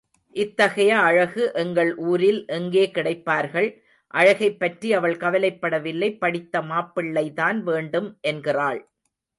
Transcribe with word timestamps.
இத்தகைய 0.35 0.99
அழகு 0.99 1.51
எங்கள் 1.53 1.95
ஊரில் 1.95 2.47
எங்கே 2.47 2.91
கிடைப்பார்கள்? 2.93 3.69
அழகைப் 4.07 4.59
பற்றி 4.59 4.93
அவள் 4.93 5.17
கவலைப்படவில்லை 5.17 6.17
படித்த 6.17 6.61
மாப்பிள்ளைதான் 6.61 7.59
வேண்டும் 7.61 8.17
என்கிறாள். 8.21 8.81